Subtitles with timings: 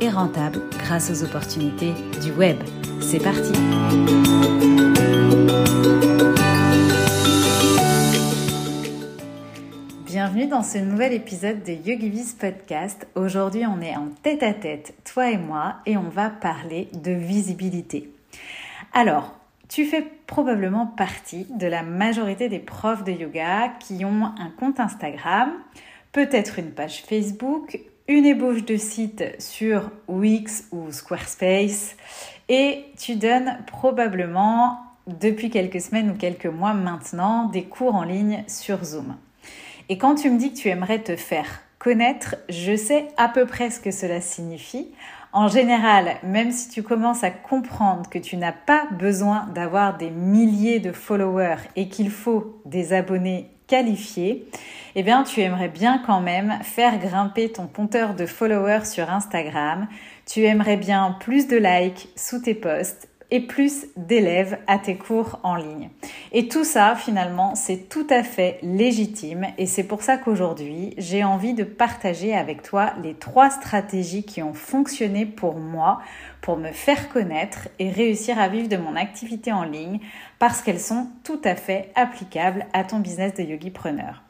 [0.00, 1.92] et rentable grâce aux opportunités
[2.22, 2.56] du web.
[3.00, 3.52] C'est parti
[10.06, 13.06] Bienvenue dans ce nouvel épisode de YogiViz Podcast.
[13.14, 17.12] Aujourd'hui, on est en tête à tête, toi et moi, et on va parler de
[17.12, 18.12] visibilité.
[18.92, 19.34] Alors,
[19.68, 24.78] tu fais probablement partie de la majorité des profs de yoga qui ont un compte
[24.78, 25.50] Instagram,
[26.12, 31.96] peut-être une page Facebook, une ébauche de site sur Wix ou Squarespace
[32.48, 38.44] et tu donnes probablement depuis quelques semaines ou quelques mois maintenant des cours en ligne
[38.46, 39.16] sur Zoom.
[39.88, 43.46] Et quand tu me dis que tu aimerais te faire connaître, je sais à peu
[43.46, 44.90] près ce que cela signifie.
[45.32, 50.10] En général, même si tu commences à comprendre que tu n'as pas besoin d'avoir des
[50.10, 54.46] milliers de followers et qu'il faut des abonnés qualifiés,
[54.94, 59.88] eh bien, tu aimerais bien quand même faire grimper ton compteur de followers sur Instagram.
[60.26, 65.40] Tu aimerais bien plus de likes sous tes posts et plus d'élèves à tes cours
[65.42, 65.90] en ligne.
[66.30, 71.24] Et tout ça, finalement, c'est tout à fait légitime et c'est pour ça qu'aujourd'hui, j'ai
[71.24, 76.00] envie de partager avec toi les trois stratégies qui ont fonctionné pour moi
[76.42, 79.98] pour me faire connaître et réussir à vivre de mon activité en ligne
[80.44, 84.20] parce qu'elles sont tout à fait applicables à ton business de yogi preneur.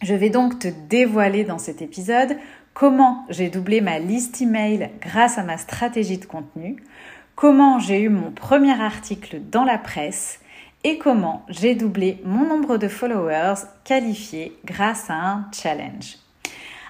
[0.00, 2.38] Je vais donc te dévoiler dans cet épisode
[2.72, 6.82] comment j'ai doublé ma liste email grâce à ma stratégie de contenu,
[7.34, 10.40] comment j'ai eu mon premier article dans la presse
[10.84, 16.16] et comment j'ai doublé mon nombre de followers qualifiés grâce à un challenge.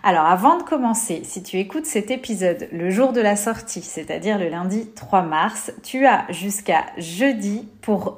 [0.04, 4.36] Alors avant de commencer, si tu écoutes cet épisode le jour de la sortie, c'est-à-dire
[4.36, 8.16] le lundi 3 mars, tu as jusqu'à jeudi pour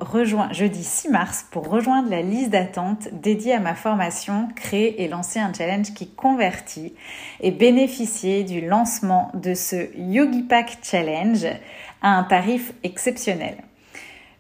[0.51, 5.41] jeudi 6 mars pour rejoindre la liste d'attente dédiée à ma formation, créer et lancer
[5.41, 6.95] un challenge qui convertit
[7.43, 11.47] et bénéficier du lancement de ce Yogi Pack Challenge
[12.01, 13.59] à un tarif exceptionnel.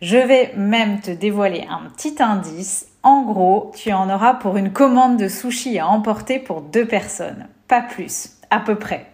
[0.00, 4.72] Je vais même te dévoiler un petit indice en gros, tu en auras pour une
[4.72, 9.06] commande de sushi à emporter pour deux personnes, pas plus, à peu près.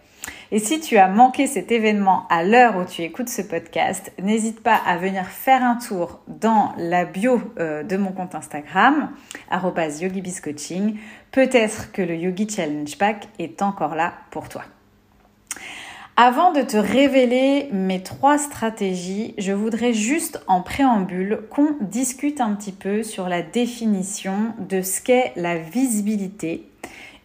[0.52, 4.62] Et si tu as manqué cet événement à l'heure où tu écoutes ce podcast, n'hésite
[4.62, 9.10] pas à venir faire un tour dans la bio euh, de mon compte Instagram,
[9.52, 10.98] yogibiscoaching.
[11.30, 14.62] Peut-être que le Yogi Challenge Pack est encore là pour toi.
[16.22, 22.54] Avant de te révéler mes trois stratégies, je voudrais juste en préambule qu'on discute un
[22.56, 26.68] petit peu sur la définition de ce qu'est la visibilité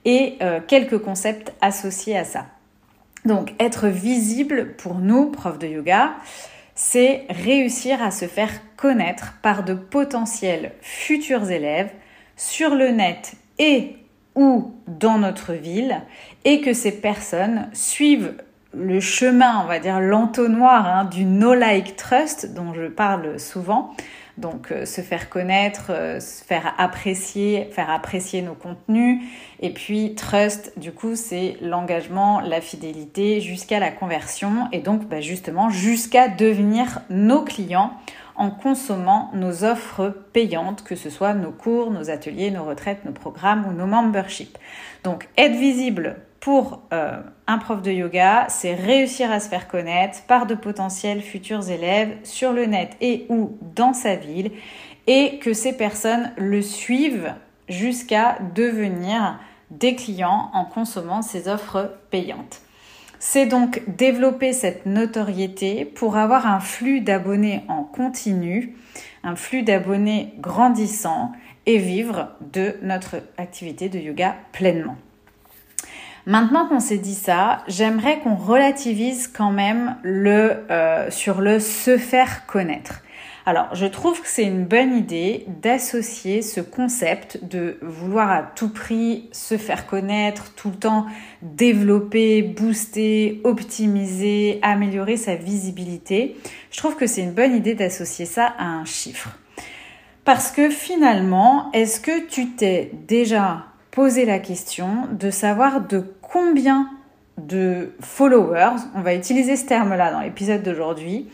[0.06, 2.46] et euh, quelques concepts associés à ça.
[3.26, 6.14] Donc être visible pour nous, profs de yoga,
[6.74, 11.92] c'est réussir à se faire connaître par de potentiels futurs élèves
[12.38, 13.98] sur le net et
[14.36, 16.02] ou dans notre ville
[16.46, 18.36] et que ces personnes suivent
[18.76, 23.94] le chemin, on va dire l'entonnoir hein, du no-like trust dont je parle souvent.
[24.38, 29.22] Donc euh, se faire connaître, euh, se faire apprécier, faire apprécier nos contenus.
[29.62, 35.22] Et puis trust, du coup, c'est l'engagement, la fidélité jusqu'à la conversion et donc bah,
[35.22, 37.94] justement jusqu'à devenir nos clients
[38.36, 43.14] en consommant nos offres payantes, que ce soit nos cours, nos ateliers, nos retraites, nos
[43.14, 44.58] programmes ou nos memberships.
[45.06, 50.24] Donc être visible pour euh, un prof de yoga, c'est réussir à se faire connaître
[50.28, 54.52] par de potentiels futurs élèves sur le net et ou dans sa ville
[55.08, 57.34] et que ces personnes le suivent
[57.68, 59.40] jusqu'à devenir
[59.72, 62.62] des clients en consommant ces offres payantes.
[63.20, 68.76] C'est donc développer cette notoriété pour avoir un flux d'abonnés en continu,
[69.24, 71.32] un flux d'abonnés grandissant
[71.66, 74.98] et vivre de notre activité de yoga pleinement.
[76.26, 81.98] Maintenant qu'on s'est dit ça, j'aimerais qu'on relativise quand même le euh, sur le se
[81.98, 83.02] faire connaître.
[83.48, 88.70] Alors, je trouve que c'est une bonne idée d'associer ce concept de vouloir à tout
[88.70, 91.06] prix se faire connaître, tout le temps
[91.44, 96.38] développer, booster, optimiser, améliorer sa visibilité.
[96.72, 99.38] Je trouve que c'est une bonne idée d'associer ça à un chiffre.
[100.24, 106.00] Parce que finalement, est-ce que tu t'es déjà poser la question de savoir de
[106.32, 106.90] combien
[107.38, 111.28] de followers, on va utiliser ce terme-là dans l'épisode d'aujourd'hui,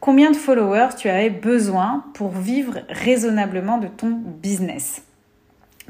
[0.00, 5.02] combien de followers tu avais besoin pour vivre raisonnablement de ton business.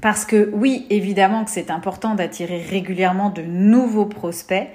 [0.02, 4.69] Parce que oui, évidemment que c'est important d'attirer régulièrement de nouveaux prospects,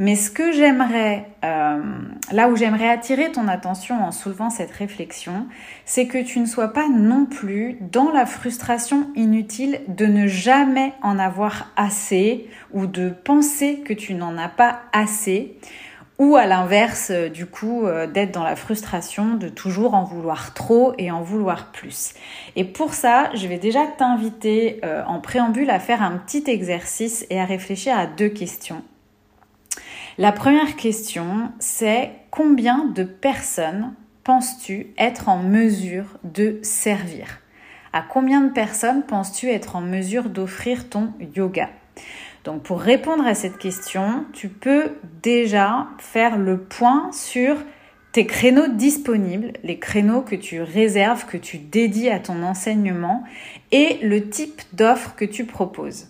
[0.00, 1.82] mais ce que j'aimerais, euh,
[2.30, 5.48] là où j'aimerais attirer ton attention en soulevant cette réflexion,
[5.84, 10.92] c'est que tu ne sois pas non plus dans la frustration inutile de ne jamais
[11.02, 15.58] en avoir assez ou de penser que tu n'en as pas assez
[16.20, 20.54] ou à l'inverse, euh, du coup, euh, d'être dans la frustration de toujours en vouloir
[20.54, 22.14] trop et en vouloir plus.
[22.54, 27.40] Et pour ça, je vais déjà t'inviter en préambule à faire un petit exercice et
[27.40, 28.82] à réfléchir à deux questions.
[30.20, 33.94] La première question, c'est combien de personnes
[34.24, 37.38] penses-tu être en mesure de servir?
[37.92, 41.70] À combien de personnes penses-tu être en mesure d'offrir ton yoga?
[42.42, 47.54] Donc pour répondre à cette question, tu peux déjà faire le point sur
[48.10, 53.22] tes créneaux disponibles, les créneaux que tu réserves, que tu dédies à ton enseignement
[53.70, 56.08] et le type d'offre que tu proposes.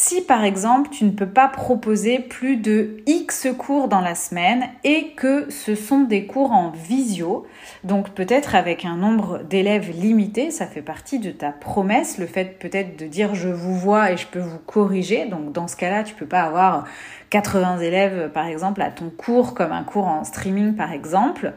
[0.00, 4.68] Si par exemple tu ne peux pas proposer plus de X cours dans la semaine
[4.84, 7.48] et que ce sont des cours en visio,
[7.82, 12.60] donc peut-être avec un nombre d'élèves limité, ça fait partie de ta promesse, le fait
[12.60, 16.04] peut-être de dire je vous vois et je peux vous corriger, donc dans ce cas-là
[16.04, 16.84] tu peux pas avoir
[17.30, 21.54] 80 élèves par exemple à ton cours comme un cours en streaming par exemple.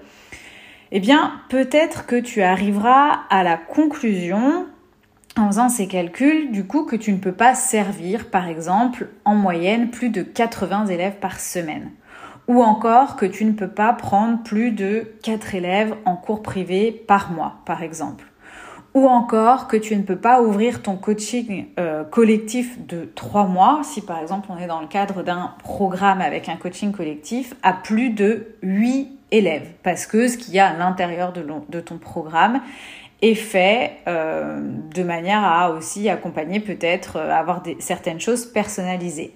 [0.92, 4.66] Eh bien, peut-être que tu arriveras à la conclusion
[5.38, 9.36] en faisant ces calculs, du coup, que tu ne peux pas servir, par exemple, en
[9.36, 11.92] moyenne, plus de 80 élèves par semaine.
[12.48, 16.92] Ou encore que tu ne peux pas prendre plus de 4 élèves en cours privé
[16.92, 18.26] par mois, par exemple.
[18.94, 23.80] Ou encore que tu ne peux pas ouvrir ton coaching euh, collectif de 3 mois,
[23.84, 27.72] si par exemple on est dans le cadre d'un programme avec un coaching collectif, à
[27.72, 29.70] plus de 8 élèves.
[29.84, 32.60] Parce que ce qu'il y a à l'intérieur de, de ton programme
[33.22, 34.60] est fait euh,
[34.94, 39.36] de manière à aussi accompagner peut-être euh, avoir certaines choses personnalisées.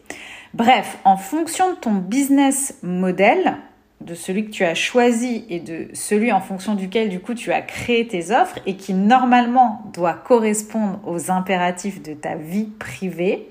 [0.53, 3.57] Bref, en fonction de ton business model,
[4.01, 7.51] de celui que tu as choisi et de celui en fonction duquel du coup tu
[7.51, 13.49] as créé tes offres et qui normalement doit correspondre aux impératifs de ta vie privée,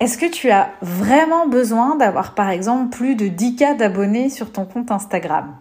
[0.00, 4.64] est-ce que tu as vraiment besoin d'avoir par exemple plus de 10K d'abonnés sur ton
[4.64, 5.56] compte Instagram?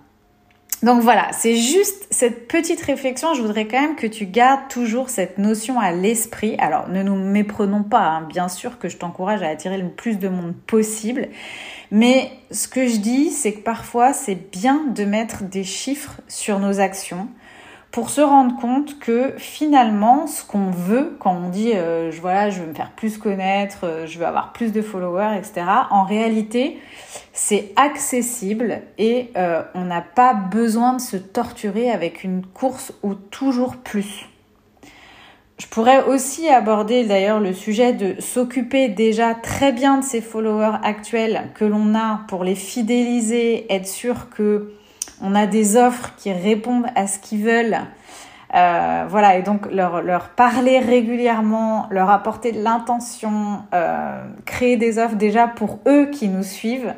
[0.83, 3.33] Donc voilà, c'est juste cette petite réflexion.
[3.33, 6.56] Je voudrais quand même que tu gardes toujours cette notion à l'esprit.
[6.59, 8.27] Alors ne nous méprenons pas, hein.
[8.29, 11.29] bien sûr que je t'encourage à attirer le plus de monde possible.
[11.89, 16.59] Mais ce que je dis, c'est que parfois c'est bien de mettre des chiffres sur
[16.59, 17.27] nos actions
[17.97, 22.61] pour se rendre compte que finalement, ce qu'on veut, quand on dit euh, voilà, je
[22.61, 26.77] veux me faire plus connaître, euh, je veux avoir plus de followers, etc., en réalité,
[27.33, 33.15] c'est accessible et euh, on n'a pas besoin de se torturer avec une course ou
[33.15, 34.27] toujours plus.
[35.57, 40.77] Je pourrais aussi aborder d'ailleurs le sujet de s'occuper déjà très bien de ses followers
[40.83, 44.71] actuels que l'on a pour les fidéliser, être sûr que
[45.21, 47.79] on a des offres qui répondent à ce qu'ils veulent.
[48.55, 55.15] Euh, voilà, et donc leur, parler régulièrement, leur apporter de l'intention, euh, créer des offres
[55.15, 56.93] déjà pour eux qui nous suivent.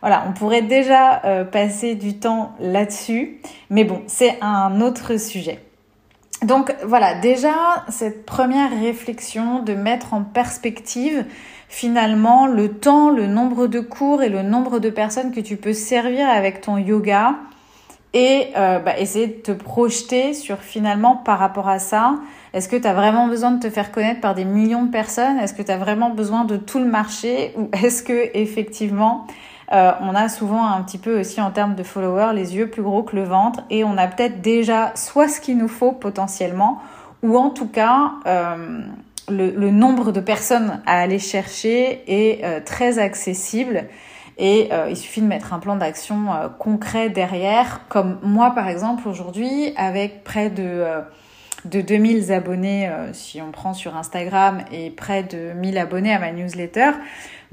[0.00, 3.40] Voilà, on pourrait déjà euh, passer du temps là-dessus,
[3.70, 5.62] mais bon, c'est un autre sujet.
[6.42, 7.54] Donc voilà, déjà
[7.88, 11.24] cette première réflexion de mettre en perspective
[11.68, 15.72] finalement le temps, le nombre de cours et le nombre de personnes que tu peux
[15.72, 17.34] servir avec ton yoga
[18.14, 22.14] et euh, bah, essayer de te projeter sur finalement par rapport à ça.
[22.54, 25.38] Est-ce que tu as vraiment besoin de te faire connaître par des millions de personnes?
[25.38, 27.52] Est-ce que tu as vraiment besoin de tout le marché?
[27.56, 29.26] Ou est-ce que effectivement
[29.72, 32.82] euh, on a souvent un petit peu aussi en termes de followers les yeux plus
[32.82, 36.80] gros que le ventre et on a peut-être déjà soit ce qu'il nous faut potentiellement
[37.24, 38.82] ou en tout cas euh,
[39.28, 43.86] le, nombre de personnes à aller chercher est très accessible
[44.38, 48.68] et euh, il suffit de mettre un plan d'action euh, concret derrière, comme moi par
[48.68, 51.00] exemple aujourd'hui, avec près de, euh,
[51.64, 56.32] de 2000 abonnés, si on prend sur Instagram, et près de 1000 abonnés à ma
[56.32, 56.90] newsletter,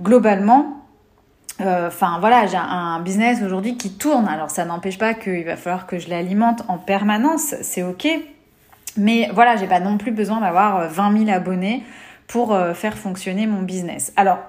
[0.02, 0.80] globalement,
[1.60, 4.28] Enfin voilà, j'ai un business aujourd'hui qui tourne.
[4.28, 8.08] Alors ça n'empêche pas qu'il va falloir que je l'alimente en permanence, c'est ok.
[8.98, 11.84] Mais voilà, j'ai pas non plus besoin d'avoir 20 000 abonnés
[12.28, 14.12] pour faire fonctionner mon business.
[14.18, 14.40] Alors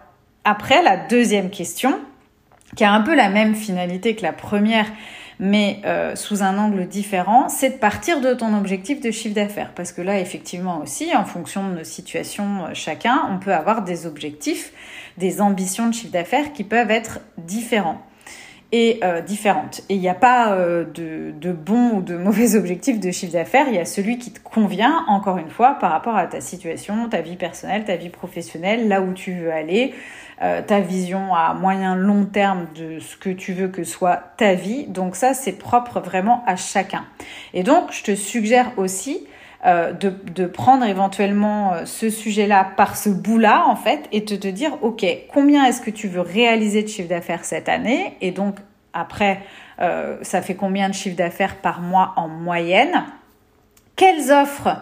[0.44, 2.00] après, la deuxième question,
[2.76, 4.86] qui a un peu la même finalité que la première,
[5.38, 9.72] mais euh, sous un angle différent, c'est de partir de ton objectif de chiffre d'affaires.
[9.74, 13.82] Parce que là, effectivement aussi, en fonction de nos situations euh, chacun, on peut avoir
[13.82, 14.72] des objectifs,
[15.18, 18.00] des ambitions de chiffre d'affaires qui peuvent être différents.
[18.72, 19.82] est euh, différente.
[19.88, 23.66] Et il n'y a pas de, de bon ou de mauvais objectif de chiffre d'affaires,
[23.68, 27.08] il y a celui qui te convient, encore une fois, par rapport à ta situation,
[27.08, 29.94] ta vie personnelle, ta vie professionnelle, là où tu veux aller,
[30.42, 34.54] euh, ta vision à moyen long terme de ce que tu veux que soit ta
[34.54, 34.86] vie.
[34.86, 37.04] Donc ça, c'est propre vraiment à chacun.
[37.52, 39.26] Et donc, je te suggère aussi
[39.64, 44.36] euh, de, de, prendre éventuellement euh, ce sujet-là par ce bout-là, en fait, et de
[44.36, 48.16] te dire, OK, combien est-ce que tu veux réaliser de chiffre d'affaires cette année?
[48.20, 48.56] Et donc,
[48.92, 49.40] après,
[50.22, 53.04] ça fait combien de chiffre d'affaires par mois en moyenne?
[53.96, 54.76] Quelles offres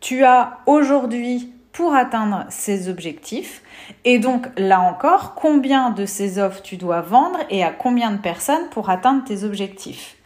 [0.00, 3.62] tu as aujourd'hui pour atteindre ces objectifs
[4.06, 8.16] Et donc, là encore, combien de ces offres tu dois vendre et à combien de
[8.16, 10.16] personnes pour atteindre tes objectifs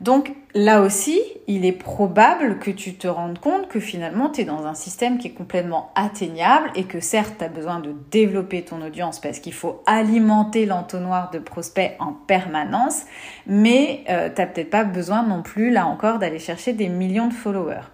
[0.00, 4.44] donc là aussi, il est probable que tu te rendes compte que finalement, tu es
[4.44, 8.64] dans un système qui est complètement atteignable et que certes, tu as besoin de développer
[8.64, 13.02] ton audience parce qu'il faut alimenter l'entonnoir de prospects en permanence,
[13.46, 17.28] mais euh, tu n'as peut-être pas besoin non plus, là encore, d'aller chercher des millions
[17.28, 17.86] de followers.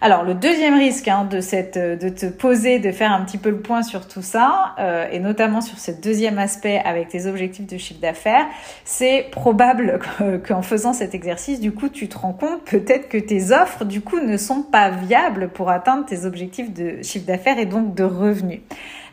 [0.00, 3.48] Alors le deuxième risque hein, de, cette, de te poser, de faire un petit peu
[3.48, 7.66] le point sur tout ça, euh, et notamment sur ce deuxième aspect avec tes objectifs
[7.66, 8.44] de chiffre d'affaires,
[8.84, 10.00] c'est probable
[10.46, 14.02] qu'en faisant cet exercice, du coup, tu te rends compte peut-être que tes offres, du
[14.02, 18.04] coup, ne sont pas viables pour atteindre tes objectifs de chiffre d'affaires et donc de
[18.04, 18.60] revenus.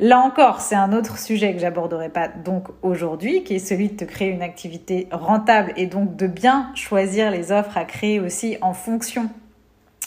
[0.02, 3.96] Là encore, c'est un autre sujet que j'aborderai pas donc aujourd'hui, qui est celui de
[3.96, 8.58] te créer une activité rentable et donc de bien choisir les offres à créer aussi
[8.62, 9.30] en fonction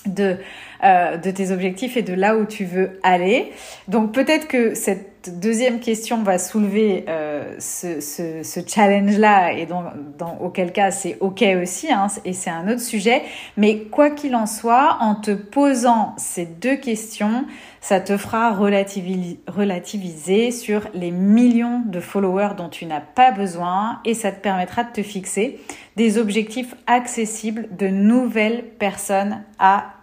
[0.07, 0.37] de,
[0.83, 3.53] euh, de tes objectifs et de là où tu veux aller.
[3.89, 9.85] Donc peut-être que cette deuxième question va soulever euh, ce, challenge-là et dans,
[10.19, 13.23] dans, auquel cas c'est OK aussi hein, et c'est un autre sujet.
[13.57, 17.47] Mais quoi qu'il en soit, en te posant ces deux questions,
[17.81, 24.15] ça te fera relativiser sur les millions de followers dont tu n'as pas besoin et
[24.15, 25.61] ça te permettra de te fixer
[25.97, 29.94] des objectifs accessibles de nouvelles personnes à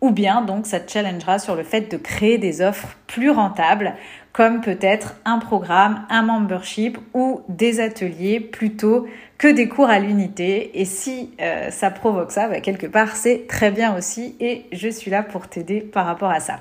[0.00, 3.94] Ou bien donc ça te challengera sur le fait de créer des offres plus rentables
[4.32, 9.06] comme peut-être un programme, un membership ou des ateliers plutôt
[9.38, 10.80] que des cours à l'unité.
[10.80, 14.88] Et si euh, ça provoque ça, bah, quelque part c'est très bien aussi et je
[14.88, 16.60] suis là pour t'aider par rapport à ça.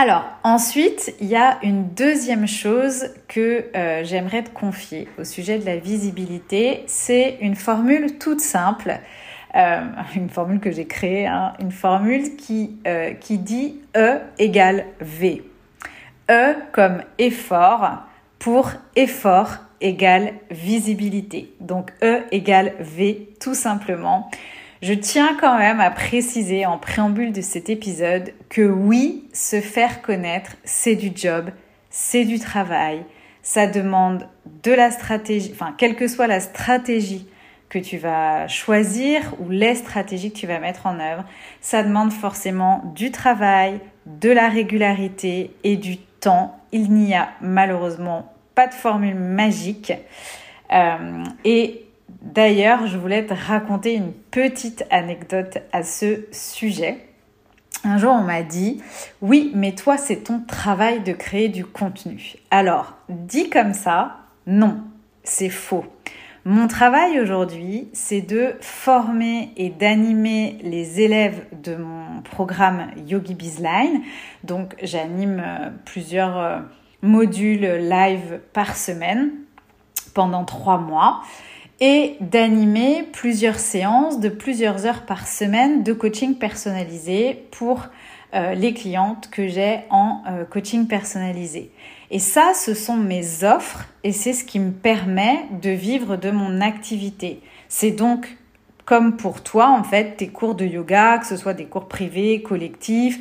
[0.00, 5.58] Alors, ensuite, il y a une deuxième chose que euh, j'aimerais te confier au sujet
[5.58, 6.84] de la visibilité.
[6.86, 9.00] C'est une formule toute simple,
[9.58, 9.80] euh,
[10.14, 15.42] une formule que j'ai créée, hein, une formule qui, euh, qui dit E égale V.
[16.30, 18.02] E comme effort
[18.38, 21.52] pour effort égale visibilité.
[21.60, 24.30] Donc E égale V tout simplement.
[24.80, 30.02] Je tiens quand même à préciser en préambule de cet épisode que oui, se faire
[30.02, 31.50] connaître, c'est du job,
[31.90, 33.04] c'est du travail,
[33.42, 34.28] ça demande
[34.62, 37.26] de la stratégie, enfin, quelle que soit la stratégie
[37.68, 41.24] que tu vas choisir ou les stratégies que tu vas mettre en œuvre,
[41.60, 46.58] ça demande forcément du travail, de la régularité et du temps.
[46.72, 49.92] Il n'y a malheureusement pas de formule magique.
[50.72, 51.88] Euh, et
[52.22, 56.98] D'ailleurs, je voulais te raconter une petite anecdote à ce sujet.
[57.84, 58.82] Un jour, on m'a dit,
[59.22, 62.34] oui, mais toi, c'est ton travail de créer du contenu.
[62.50, 64.80] Alors, dit comme ça, non,
[65.22, 65.84] c'est faux.
[66.50, 74.00] Mon travail aujourd'hui, c'est de former et d'animer les élèves de mon programme Yogi Bizline.
[74.44, 76.60] Donc, j'anime euh, plusieurs euh,
[77.02, 79.30] modules live par semaine
[80.14, 81.20] pendant trois mois
[81.80, 87.88] et d'animer plusieurs séances de plusieurs heures par semaine de coaching personnalisé pour
[88.32, 91.70] euh, les clientes que j'ai en coaching personnalisé.
[92.10, 96.30] Et ça, ce sont mes offres et c'est ce qui me permet de vivre de
[96.30, 97.42] mon activité.
[97.68, 98.36] C'est donc
[98.86, 102.42] comme pour toi, en fait, tes cours de yoga, que ce soit des cours privés,
[102.42, 103.20] collectifs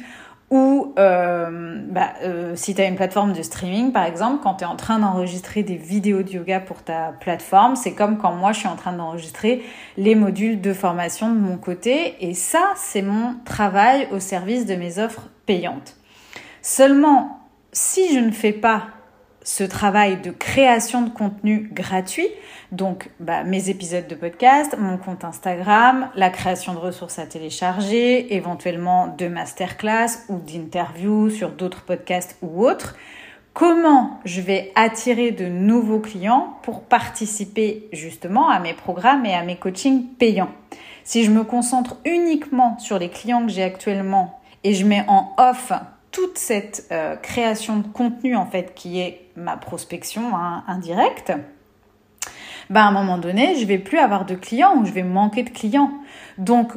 [0.50, 4.64] ou euh, bah, euh, si tu as une plateforme de streaming, par exemple, quand tu
[4.64, 8.54] es en train d'enregistrer des vidéos de yoga pour ta plateforme, c'est comme quand moi
[8.54, 9.62] je suis en train d'enregistrer
[9.98, 12.16] les modules de formation de mon côté.
[12.22, 15.98] Et ça, c'est mon travail au service de mes offres payantes.
[16.62, 17.37] Seulement,
[17.78, 18.88] si je ne fais pas
[19.44, 22.28] ce travail de création de contenu gratuit,
[22.72, 28.36] donc bah, mes épisodes de podcast, mon compte Instagram, la création de ressources à télécharger,
[28.36, 32.96] éventuellement de masterclass ou d'interviews sur d'autres podcasts ou autres.
[33.54, 39.44] Comment je vais attirer de nouveaux clients pour participer justement à mes programmes et à
[39.44, 40.52] mes coachings payants?
[41.04, 45.36] Si je me concentre uniquement sur les clients que j'ai actuellement et je mets en
[45.38, 45.72] off
[46.18, 51.32] toute cette euh, création de contenu en fait qui est ma prospection hein, indirecte,
[52.72, 55.44] bah à un moment donné, je vais plus avoir de clients ou je vais manquer
[55.44, 55.92] de clients.
[56.40, 56.72] Donc,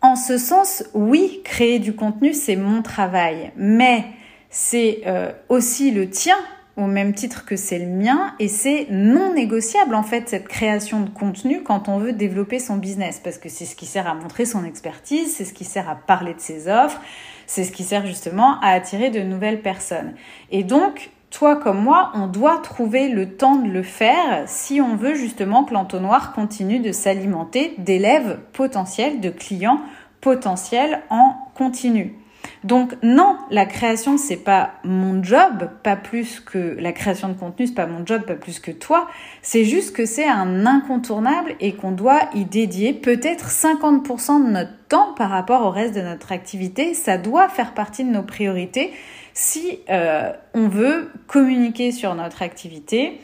[0.00, 4.06] en ce sens, oui, créer du contenu, c'est mon travail, mais
[4.48, 6.36] c'est euh, aussi le tien
[6.78, 11.00] au même titre que c'est le mien et c'est non négociable en fait cette création
[11.00, 14.14] de contenu quand on veut développer son business parce que c'est ce qui sert à
[14.14, 17.00] montrer son expertise, c'est ce qui sert à parler de ses offres,
[17.46, 20.14] c'est ce qui sert justement à attirer de nouvelles personnes.
[20.50, 24.96] Et donc toi comme moi, on doit trouver le temps de le faire si on
[24.96, 29.80] veut justement que l'entonnoir continue de s'alimenter d'élèves potentiels, de clients
[30.20, 32.16] potentiels en continu.
[32.64, 37.66] Donc non, la création c'est pas mon job, pas plus que la création de contenu
[37.66, 39.08] c'est pas mon job, pas plus que toi.
[39.42, 44.76] C'est juste que c'est un incontournable et qu'on doit y dédier peut-être 50% de notre
[44.88, 46.94] temps par rapport au reste de notre activité.
[46.94, 48.92] Ça doit faire partie de nos priorités
[49.34, 53.20] si euh, on veut communiquer sur notre activité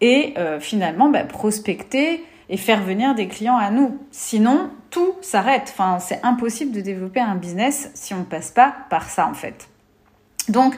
[0.00, 3.98] et euh, finalement bah, prospecter et faire venir des clients à nous.
[4.10, 5.72] Sinon, tout s'arrête.
[5.72, 9.34] Enfin, c'est impossible de développer un business si on ne passe pas par ça, en
[9.34, 9.68] fait.
[10.48, 10.76] Donc,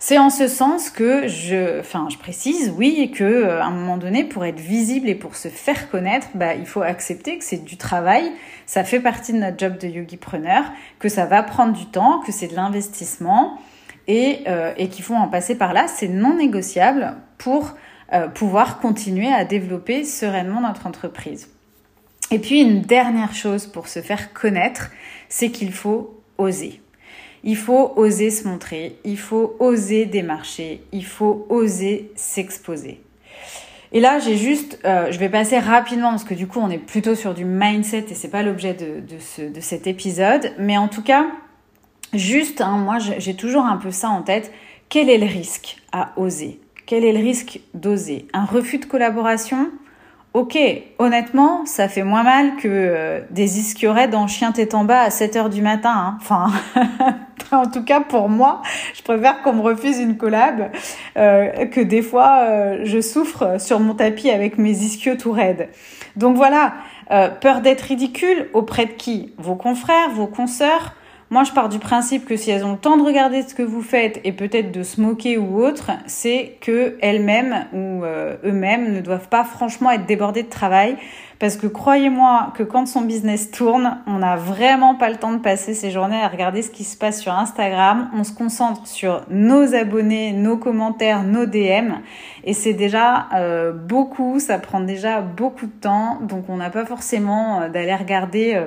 [0.00, 3.96] c'est en ce sens que je, enfin, je précise, oui, que euh, à un moment
[3.96, 7.64] donné, pour être visible et pour se faire connaître, bah, il faut accepter que c'est
[7.64, 8.30] du travail,
[8.64, 10.62] ça fait partie de notre job de yogipreneur,
[11.00, 13.58] que ça va prendre du temps, que c'est de l'investissement
[14.06, 15.88] et, euh, et qu'il faut en passer par là.
[15.88, 17.74] C'est non négociable pour
[18.34, 21.48] pouvoir continuer à développer sereinement notre entreprise.
[22.30, 24.90] Et puis une dernière chose pour se faire connaître,
[25.28, 26.80] c'est qu'il faut oser.
[27.44, 33.00] Il faut oser se montrer, il faut oser démarcher, il faut oser s'exposer.
[33.92, 36.78] Et là, j'ai juste, euh, je vais passer rapidement parce que du coup, on est
[36.78, 40.52] plutôt sur du mindset et c'est pas l'objet de, de, ce, de cet épisode.
[40.58, 41.26] Mais en tout cas,
[42.12, 44.52] juste, hein, moi, j'ai toujours un peu ça en tête.
[44.90, 46.60] Quel est le risque à oser?
[46.88, 49.68] Quel est le risque d'oser Un refus de collaboration
[50.32, 50.58] Ok,
[50.98, 55.10] honnêtement, ça fait moins mal que euh, des ischiorettes dans Chien tête en bas à
[55.10, 55.92] 7 heures du matin.
[55.94, 56.18] Hein.
[56.18, 56.50] Enfin,
[57.52, 58.62] en tout cas pour moi,
[58.94, 60.70] je préfère qu'on me refuse une collab
[61.18, 65.68] euh, que des fois euh, je souffre sur mon tapis avec mes ischios tout raides.
[66.16, 66.72] Donc voilà,
[67.42, 69.34] peur d'être ridicule auprès de qui?
[69.36, 70.94] Vos confrères, vos consoeurs
[71.30, 73.62] moi, je pars du principe que si elles ont le temps de regarder ce que
[73.62, 78.94] vous faites et peut-être de se moquer ou autre, c'est que elles-mêmes ou euh, eux-mêmes
[78.94, 80.96] ne doivent pas franchement être débordées de travail.
[81.38, 85.38] Parce que croyez-moi que quand son business tourne, on n'a vraiment pas le temps de
[85.38, 88.10] passer ses journées à regarder ce qui se passe sur Instagram.
[88.14, 91.92] On se concentre sur nos abonnés, nos commentaires, nos DM.
[92.44, 96.20] Et c'est déjà euh, beaucoup, ça prend déjà beaucoup de temps.
[96.22, 98.60] Donc on n'a pas forcément euh, d'aller regarder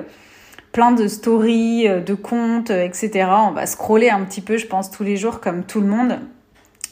[0.72, 3.28] plein de stories, euh, de comptes, euh, etc.
[3.46, 6.18] On va scroller un petit peu, je pense, tous les jours comme tout le monde.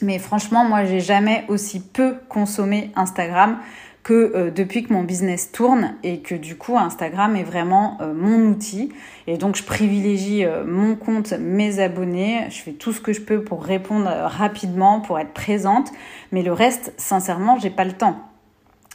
[0.01, 3.57] Mais franchement, moi, j'ai jamais aussi peu consommé Instagram
[4.03, 8.47] que euh, depuis que mon business tourne et que du coup Instagram est vraiment mon
[8.47, 8.91] outil
[9.27, 13.43] et donc je privilégie mon compte, mes abonnés, je fais tout ce que je peux
[13.43, 15.91] pour répondre rapidement, pour être présente,
[16.31, 18.17] mais le reste, sincèrement, j'ai pas le temps.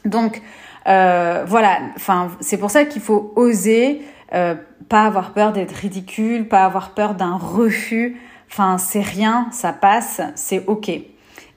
[0.05, 0.43] Donc
[0.85, 4.03] voilà, enfin c'est pour ça qu'il faut oser
[4.35, 4.55] euh,
[4.89, 8.21] pas avoir peur d'être ridicule, pas avoir peur d'un refus.
[8.51, 10.91] Enfin, c'est rien, ça passe, c'est ok.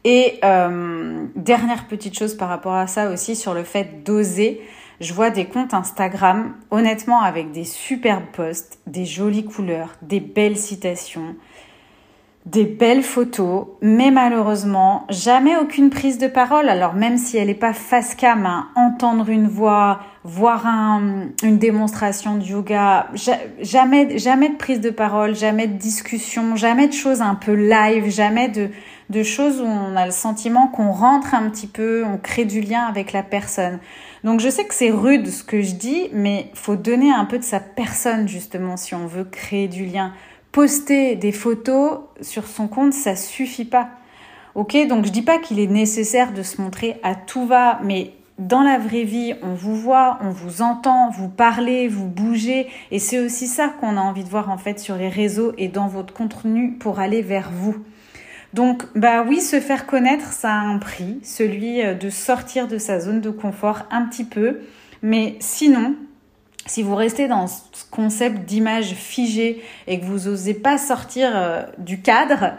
[0.06, 4.62] Et euh, dernière petite chose par rapport à ça aussi sur le fait d'oser.
[5.02, 10.58] Je vois des comptes Instagram, honnêtement, avec des superbes posts, des jolies couleurs, des belles
[10.58, 11.36] citations,
[12.46, 16.70] des belles photos, mais malheureusement, jamais aucune prise de parole.
[16.70, 22.38] Alors même si elle n'est pas face cam, hein, entendre une voix, voir une démonstration
[22.38, 23.08] de yoga,
[23.62, 28.10] jamais, jamais de prise de parole, jamais de discussion, jamais de choses un peu live,
[28.10, 28.70] jamais de,
[29.10, 32.62] de choses où on a le sentiment qu'on rentre un petit peu, on crée du
[32.62, 33.80] lien avec la personne.
[34.24, 37.38] Donc je sais que c'est rude ce que je dis, mais faut donner un peu
[37.38, 40.14] de sa personne justement si on veut créer du lien
[40.52, 43.90] poster des photos sur son compte, ça suffit pas.
[44.56, 48.14] Ok, donc je dis pas qu'il est nécessaire de se montrer à tout va, mais
[48.40, 52.98] dans la vraie vie, on vous voit, on vous entend, vous parlez, vous bougez, et
[53.00, 55.88] c'est aussi ça qu'on a envie de voir en fait sur les réseaux et dans
[55.88, 57.76] votre contenu pour aller vers vous.
[58.54, 62.80] Donc, bah oui, se faire connaître, ça a un prix, celui euh, de sortir de
[62.80, 64.62] sa zone de confort un petit peu,
[65.04, 65.96] mais sinon,
[66.66, 67.46] si vous restez dans
[67.92, 72.54] concept d'image figée et que vous n'osez pas sortir euh, du cadre,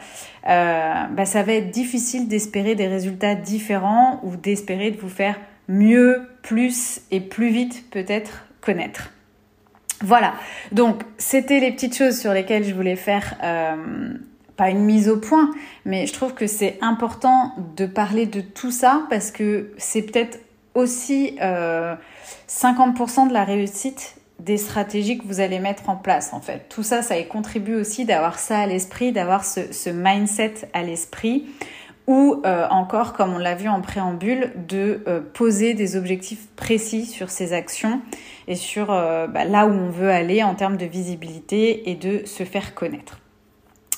[0.48, 5.38] euh, bah, ça va être difficile d'espérer des résultats différents ou d'espérer de vous faire
[5.68, 9.10] mieux, plus et plus vite peut-être connaître.
[10.02, 10.32] Voilà,
[10.72, 14.14] donc c'était les petites choses sur lesquelles je voulais faire euh,
[14.56, 15.50] pas une mise au point,
[15.84, 20.38] mais je trouve que c'est important de parler de tout ça parce que c'est peut-être
[20.74, 21.36] aussi
[22.48, 26.66] 50% de la réussite des stratégies que vous allez mettre en place en fait.
[26.68, 31.46] Tout ça, ça contribue aussi d'avoir ça à l'esprit, d'avoir ce, mindset à l'esprit
[32.06, 37.06] ou euh, encore, comme on l'a vu en préambule, de euh, poser des objectifs précis
[37.06, 38.00] sur ses actions
[38.48, 42.26] et sur euh, bah, là où on veut aller en termes de visibilité et de
[42.26, 43.20] se faire connaître.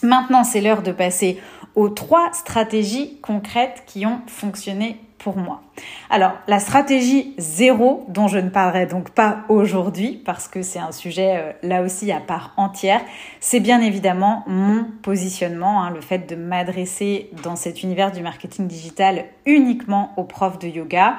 [0.02, 1.40] Maintenant, c'est l'heure de passer
[1.76, 5.62] aux trois stratégies concrètes qui ont fonctionné moi.
[6.10, 10.92] Alors, la stratégie zéro, dont je ne parlerai donc pas aujourd'hui, parce que c'est un
[10.92, 13.00] sujet euh, là aussi à part entière,
[13.40, 18.66] c'est bien évidemment mon positionnement, hein, le fait de m'adresser dans cet univers du marketing
[18.66, 21.16] digital uniquement aux profs de yoga.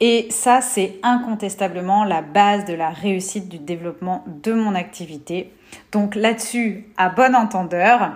[0.00, 5.52] Et ça, c'est incontestablement la base de la réussite du développement de mon activité.
[5.92, 8.12] Donc là-dessus, à bon entendeur,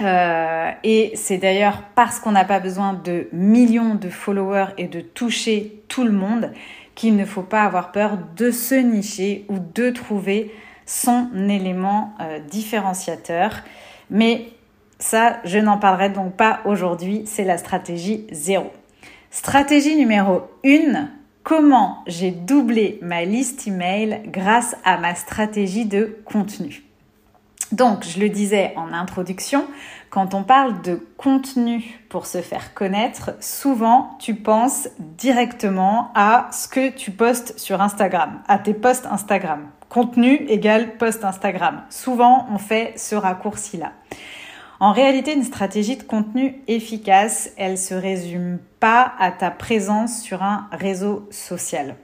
[0.00, 5.00] euh, et c'est d'ailleurs parce qu'on n'a pas besoin de millions de followers et de
[5.00, 6.50] toucher tout le monde
[6.94, 10.52] qu'il ne faut pas avoir peur de se nicher ou de trouver
[10.86, 13.62] son élément euh, différenciateur.
[14.10, 14.48] Mais
[14.98, 18.70] ça, je n'en parlerai donc pas aujourd'hui, c'est la stratégie zéro.
[19.30, 21.08] Stratégie numéro 1,
[21.42, 26.84] comment j'ai doublé ma liste email grâce à ma stratégie de contenu.
[27.72, 29.66] Donc, je le disais en introduction,
[30.10, 36.68] quand on parle de contenu pour se faire connaître, souvent tu penses directement à ce
[36.68, 39.66] que tu postes sur Instagram, à tes posts Instagram.
[39.88, 41.82] Contenu égale post Instagram.
[41.88, 43.92] Souvent, on fait ce raccourci-là.
[44.80, 50.42] En réalité, une stratégie de contenu efficace, elle se résume pas à ta présence sur
[50.42, 51.96] un réseau social.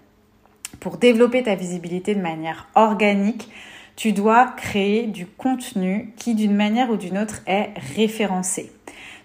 [0.78, 3.50] Pour développer ta visibilité de manière organique,
[4.00, 8.72] tu dois créer du contenu qui d'une manière ou d'une autre est référencé.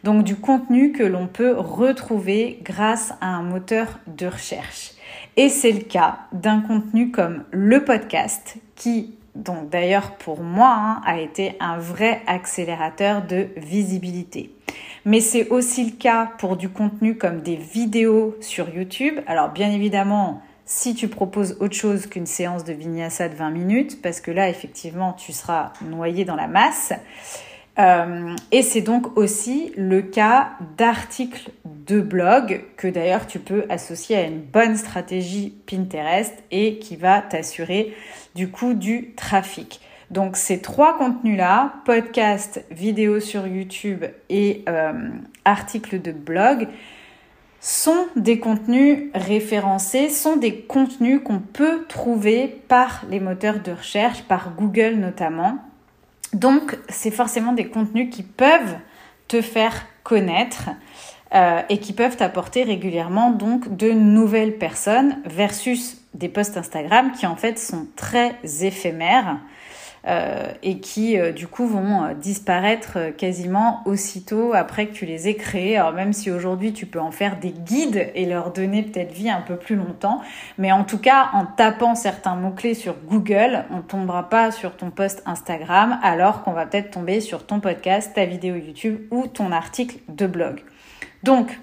[0.03, 4.91] Donc du contenu que l'on peut retrouver grâce à un moteur de recherche.
[5.38, 11.01] Et c'est le cas d'un contenu comme le podcast qui, donc d'ailleurs pour moi, hein,
[11.05, 14.53] a été un vrai accélérateur de visibilité.
[15.05, 19.21] Mais c'est aussi le cas pour du contenu comme des vidéos sur YouTube.
[19.25, 24.01] Alors bien évidemment, si tu proposes autre chose qu'une séance de vinyasa de 20 minutes,
[24.01, 26.93] parce que là, effectivement, tu seras noyé dans la masse.
[27.78, 34.15] Euh, et c'est donc aussi le cas d'articles de blog que d'ailleurs tu peux associer
[34.15, 37.93] à une bonne stratégie Pinterest et qui va t'assurer
[38.34, 39.82] du coup du trafic.
[40.10, 44.93] Donc ces trois contenus-là, podcast, vidéo sur YouTube et euh,
[45.43, 46.67] articles de blog,
[47.65, 54.21] sont des contenus référencés, sont des contenus qu'on peut trouver par les moteurs de recherche,
[54.21, 55.58] par Google notamment.
[56.34, 58.78] Donc, c'est forcément des contenus qui peuvent
[59.28, 60.69] te faire connaître
[61.34, 67.25] euh, et qui peuvent t'apporter régulièrement donc de nouvelles personnes versus des posts Instagram qui
[67.25, 69.39] en fait sont très éphémères
[70.62, 75.36] et qui euh, du coup vont euh, disparaître quasiment aussitôt après que tu les aies
[75.36, 75.78] créés.
[75.78, 79.32] Alors même si aujourd'hui tu peux en faire des guides et leur donner peut-être vie
[79.32, 80.22] un peu plus longtemps,
[80.60, 84.91] mais en tout cas en tapant certains mots-clés sur Google, on tombera pas sur ton
[84.91, 89.52] post Instagram alors qu'on va peut-être tomber sur ton podcast, ta vidéo YouTube ou ton
[89.52, 90.63] article de blog.
[91.24, 91.60] Donc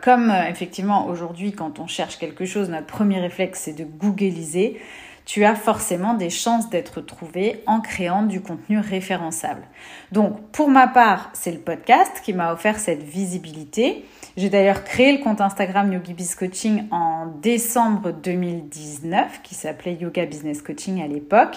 [0.00, 4.80] comme effectivement aujourd'hui quand on cherche quelque chose, notre premier réflexe c'est de googliser
[5.24, 9.62] tu as forcément des chances d'être trouvé en créant du contenu référençable.
[10.10, 14.04] Donc, pour ma part, c'est le podcast qui m'a offert cette visibilité.
[14.36, 20.62] J'ai d'ailleurs créé le compte Instagram Yogi Coaching en décembre 2019, qui s'appelait Yoga Business
[20.62, 21.56] Coaching à l'époque,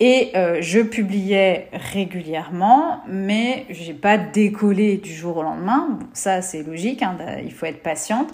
[0.00, 5.98] et euh, je publiais régulièrement, mais j'ai pas décollé du jour au lendemain.
[6.12, 8.28] ça, c'est logique, hein, il faut être patiente.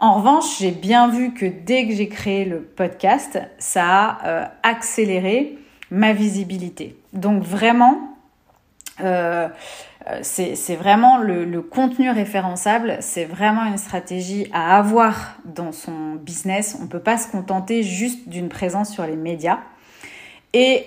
[0.00, 4.44] En revanche, j'ai bien vu que dès que j'ai créé le podcast, ça a euh,
[4.62, 5.58] accéléré
[5.90, 6.96] ma visibilité.
[7.12, 8.16] Donc vraiment,
[9.02, 9.46] euh,
[10.08, 16.78] euh, c'est vraiment le, contenu référençable, c'est vraiment une stratégie à avoir dans son business.
[16.80, 19.58] On ne peut pas se contenter juste d'une présence sur les médias.
[20.54, 20.86] Et,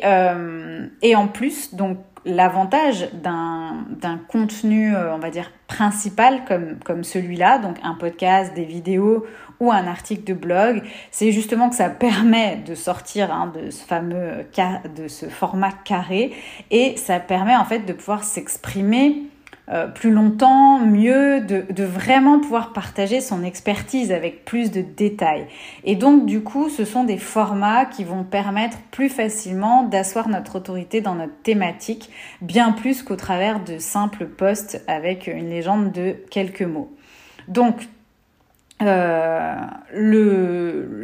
[1.01, 7.57] et en plus, donc l'avantage d'un contenu, euh, on va dire, principal comme, comme celui-là,
[7.59, 9.25] donc un podcast, des vidéos
[9.59, 13.83] ou un article de blog, c'est justement que ça permet de sortir hein, de ce
[13.83, 14.45] fameux
[14.95, 16.33] de ce format carré
[16.71, 19.23] et ça permet en fait de pouvoir s'exprimer
[19.69, 25.47] euh, plus longtemps, mieux, de, vraiment pouvoir partager son expertise avec plus de détails.
[25.85, 30.57] Et donc du coup, ce sont des formats qui vont permettre plus facilement d'asseoir notre
[30.57, 32.09] autorité dans notre thématique,
[32.41, 36.91] bien plus qu'au travers de simples posts avec une légende de quelques mots.
[37.47, 37.87] Donc,
[38.81, 39.55] euh,
[39.93, 40.32] le,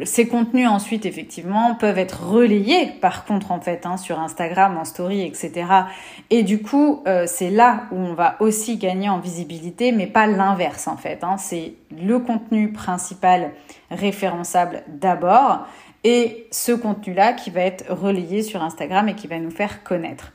[0.04, 4.84] ces contenus ensuite effectivement peuvent être relayés par contre en fait hein, sur Instagram en
[4.84, 5.66] story etc
[6.30, 10.26] et du coup euh, c'est là où on va aussi gagner en visibilité mais pas
[10.26, 11.36] l'inverse en fait hein.
[11.38, 13.52] c'est le contenu principal
[13.90, 15.66] référençable d'abord
[16.04, 20.32] et ce contenu-là qui va être relayé sur Instagram et qui va nous faire connaître.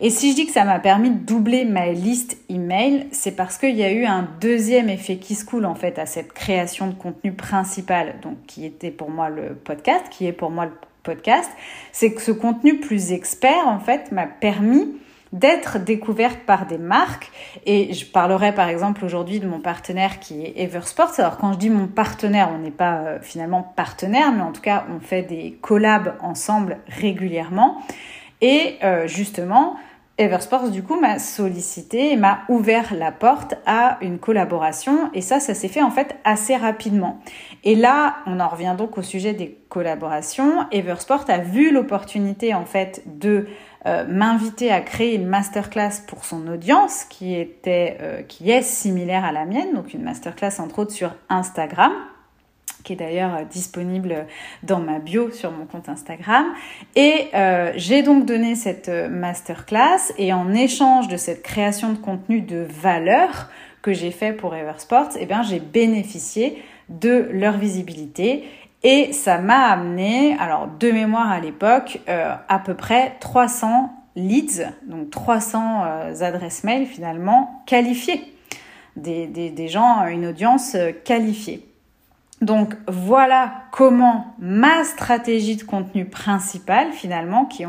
[0.00, 3.58] Et si je dis que ça m'a permis de doubler ma liste email, c'est parce
[3.58, 6.88] qu'il y a eu un deuxième effet qui se coule en fait à cette création
[6.88, 10.72] de contenu principal, donc qui était pour moi le podcast, qui est pour moi le
[11.02, 11.50] podcast,
[11.92, 14.96] c'est que ce contenu plus expert en fait m'a permis
[15.34, 17.30] d'être découverte par des marques.
[17.66, 21.12] Et je parlerai par exemple aujourd'hui de mon partenaire qui est Eversports.
[21.18, 24.62] Alors quand je dis mon partenaire, on n'est pas euh, finalement partenaire, mais en tout
[24.62, 27.82] cas on fait des collabs ensemble régulièrement.
[28.40, 29.76] Et euh, justement,
[30.16, 35.10] Eversports, du coup, m'a sollicité et m'a ouvert la porte à une collaboration.
[35.12, 37.20] Et ça, ça s'est fait en fait assez rapidement.
[37.64, 40.66] Et là, on en revient donc au sujet des collaborations.
[40.70, 43.48] Eversport a vu l'opportunité en fait de
[43.86, 49.24] euh, m'inviter à créer une masterclass pour son audience qui était, euh, qui est similaire
[49.24, 49.74] à la mienne.
[49.74, 51.92] Donc une masterclass entre autres sur Instagram
[52.84, 54.26] qui est d'ailleurs euh, disponible
[54.62, 56.44] dans ma bio sur mon compte Instagram.
[56.94, 61.98] Et euh, j'ai donc donné cette euh, masterclass et en échange de cette création de
[61.98, 63.50] contenu de valeur
[63.82, 68.44] que j'ai fait pour Eversports, eh bien j'ai bénéficié de leur visibilité
[68.82, 75.10] et ça m'a amené, alors de mémoire à l'époque, à peu près 300 leads, donc
[75.10, 75.84] 300
[76.20, 78.22] adresses mail finalement qualifiées,
[78.96, 81.73] des, des, des gens, une audience qualifiée.
[82.44, 87.62] Donc voilà comment ma stratégie de contenu principale finalement, qui,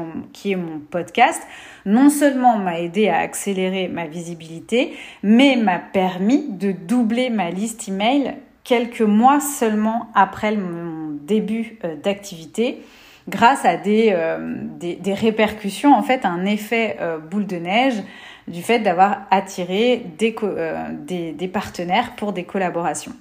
[0.52, 1.42] est mon podcast,
[1.86, 7.88] non seulement m'a aidé à accélérer ma visibilité, mais m'a permis de doubler ma liste
[7.88, 8.36] email
[8.66, 12.82] quelques mois seulement après mon début euh, d'activité
[13.30, 18.04] grâce à des, euh, des, répercussions, en fait un effet euh, boule de neige
[18.50, 23.14] du fait d'avoir attiré des partenaires pour des collaborations.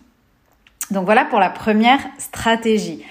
[0.90, 3.05] Donc voilà pour la première stratégie.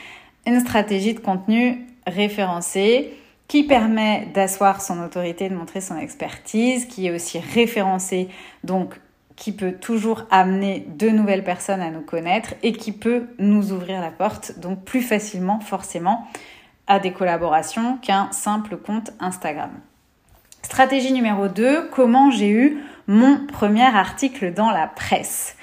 [0.45, 3.13] Une stratégie de contenu référencé
[3.47, 8.29] qui permet d'asseoir son autorité, de montrer son expertise, qui est aussi référencé,
[8.63, 8.99] donc
[9.36, 13.99] qui peut toujours amener de nouvelles personnes à nous connaître et qui peut nous ouvrir
[13.99, 16.27] la porte, donc plus facilement forcément
[16.88, 19.71] à des collaborations qu'un simple compte Instagram.
[20.62, 25.55] Stratégie numéro 2, comment j'ai eu mon premier article dans la presse.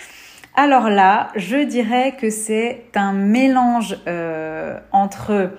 [0.55, 5.53] Alors là, je dirais que c'est un mélange euh, entre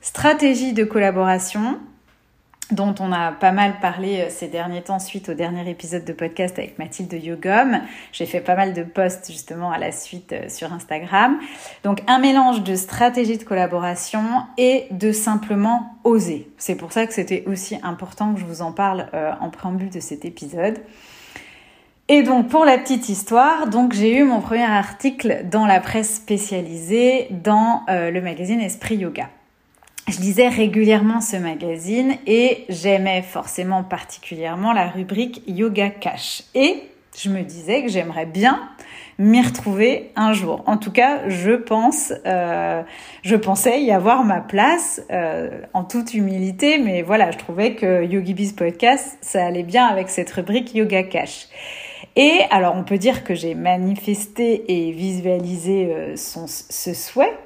[0.00, 1.78] stratégie de collaboration,
[2.70, 6.12] dont on a pas mal parlé euh, ces derniers temps suite au dernier épisode de
[6.12, 7.80] podcast avec Mathilde Yogom.
[8.12, 11.38] J'ai fait pas mal de posts justement à la suite euh, sur Instagram.
[11.82, 14.22] Donc un mélange de stratégie de collaboration
[14.58, 16.50] et de simplement oser.
[16.58, 19.06] C'est pour ça que c'était aussi important que je vous en parle
[19.40, 20.78] en préambule de cet épisode.
[22.08, 26.14] Et donc pour la petite histoire, donc j'ai eu mon premier article dans la presse
[26.14, 29.28] spécialisée dans euh, le magazine Esprit Yoga.
[30.08, 36.44] Je lisais régulièrement ce magazine et j'aimais forcément particulièrement la rubrique Yoga Cash.
[36.54, 36.80] Et
[37.16, 38.68] je me disais que j'aimerais bien
[39.18, 40.62] m'y retrouver un jour.
[40.66, 42.84] En tout cas, je pense, euh,
[43.22, 48.04] je pensais y avoir ma place euh, en toute humilité, mais voilà, je trouvais que
[48.04, 51.48] YogiBiz Podcast, ça allait bien avec cette rubrique Yoga Cash.
[52.16, 57.36] Et alors on peut dire que j'ai manifesté et visualisé euh, son, ce souhait,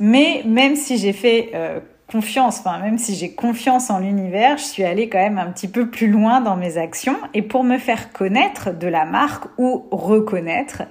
[0.00, 4.64] mais même si j'ai fait euh, confiance, enfin même si j'ai confiance en l'univers, je
[4.64, 7.16] suis allée quand même un petit peu plus loin dans mes actions.
[7.34, 10.84] Et pour me faire connaître de la marque ou reconnaître,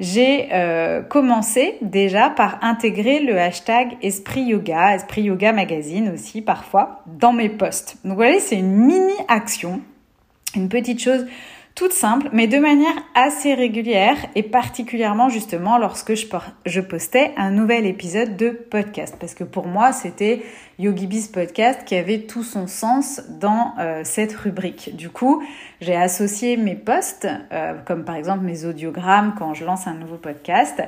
[0.00, 7.02] j'ai euh, commencé déjà par intégrer le hashtag Esprit Yoga, Esprit Yoga Magazine aussi parfois,
[7.06, 7.96] dans mes posts.
[8.04, 9.82] Donc voilà, c'est une mini action,
[10.56, 11.26] une petite chose
[11.74, 17.86] toute simple, mais de manière assez régulière et particulièrement justement lorsque je, postais un nouvel
[17.86, 19.16] épisode de podcast.
[19.18, 20.42] Parce que pour moi, c'était
[20.78, 24.94] YogiBiz Podcast qui avait tout son sens dans euh, cette rubrique.
[24.96, 25.42] Du coup,
[25.80, 30.16] j'ai associé mes posts, euh, comme par exemple mes audiogrammes quand je lance un nouveau
[30.16, 30.82] podcast,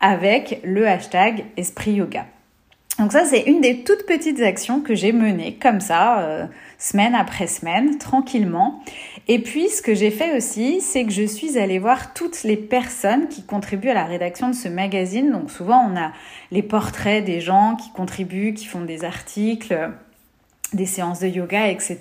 [0.00, 2.26] avec le hashtag Esprit Yoga.
[2.98, 6.46] Donc ça, c'est une des toutes petites actions que j'ai menées comme ça, euh,
[6.78, 8.80] semaine après semaine, tranquillement.
[9.28, 12.56] Et puis, ce que j'ai fait aussi, c'est que je suis allée voir toutes les
[12.56, 15.32] personnes qui contribuent à la rédaction de ce magazine.
[15.32, 16.12] Donc souvent, on a
[16.52, 19.90] les portraits des gens qui contribuent, qui font des articles
[20.72, 21.98] des séances de yoga, etc.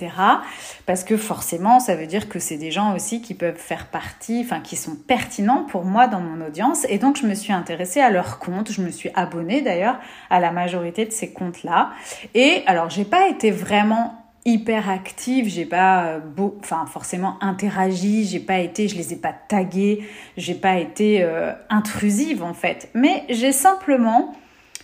[0.86, 4.42] Parce que forcément, ça veut dire que c'est des gens aussi qui peuvent faire partie,
[4.44, 6.86] enfin qui sont pertinents pour moi dans mon audience.
[6.90, 8.72] Et donc, je me suis intéressée à leurs comptes.
[8.72, 11.92] Je me suis abonnée d'ailleurs à la majorité de ces comptes-là.
[12.34, 16.20] Et alors, j'ai pas été vraiment hyper active, j'ai pas euh,
[16.60, 20.04] enfin forcément interagi, j'ai pas été, je les ai pas tagués,
[20.38, 24.36] j'ai pas été euh, intrusive en fait, mais j'ai simplement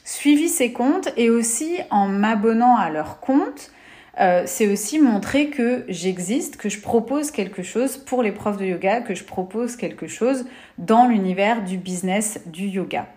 [0.03, 3.71] suivi ces comptes et aussi en m'abonnant à leurs comptes,
[4.19, 8.65] euh, c'est aussi montrer que j'existe, que je propose quelque chose pour les profs de
[8.65, 10.45] yoga, que je propose quelque chose
[10.79, 13.07] dans l'univers du business du yoga.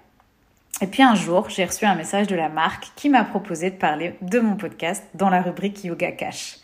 [0.85, 3.77] Et puis un jour, j'ai reçu un message de la marque qui m'a proposé de
[3.77, 6.59] parler de mon podcast dans la rubrique Yoga Cash.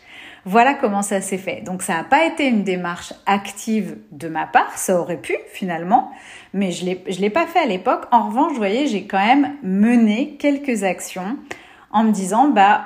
[0.45, 1.61] Voilà comment ça s'est fait.
[1.61, 6.11] Donc ça n'a pas été une démarche active de ma part, ça aurait pu finalement,
[6.53, 8.05] mais je ne l'ai pas fait à l'époque.
[8.11, 11.35] En revanche, vous voyez, j'ai quand même mené quelques actions
[11.89, 12.85] en me disant, bah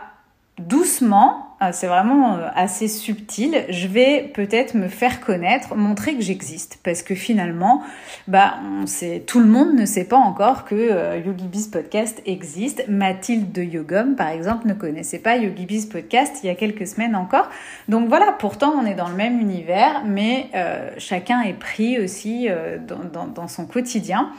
[0.57, 6.79] doucement, c'est vraiment euh, assez subtil, je vais peut-être me faire connaître, montrer que j'existe.
[6.83, 7.81] Parce que finalement,
[8.27, 12.85] bah, on sait, tout le monde ne sait pas encore que euh, YogiBiz Podcast existe.
[12.89, 17.15] Mathilde de Yogom, par exemple, ne connaissait pas YogiBiz Podcast il y a quelques semaines
[17.15, 17.49] encore.
[17.87, 20.49] Donc voilà, pourtant on est dans le même univers, mais
[20.97, 22.47] chacun est pris aussi
[22.87, 24.31] dans, dans, son quotidien.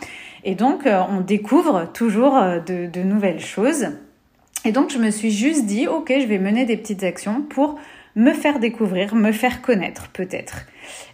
[0.44, 2.34] Et donc on découvre toujours
[2.66, 3.88] de nouvelles choses.
[4.66, 7.78] Et donc je me suis juste dit, ok, je vais mener des petites actions pour
[8.16, 10.62] me faire découvrir, me faire connaître peut-être.